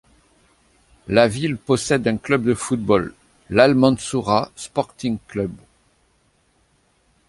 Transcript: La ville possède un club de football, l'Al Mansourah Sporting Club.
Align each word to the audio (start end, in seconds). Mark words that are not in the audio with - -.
La 1.07 1.27
ville 1.27 1.57
possède 1.57 2.07
un 2.07 2.17
club 2.17 2.43
de 2.43 2.55
football, 2.55 3.13
l'Al 3.51 3.75
Mansourah 3.75 4.51
Sporting 4.55 5.19
Club. 5.27 5.51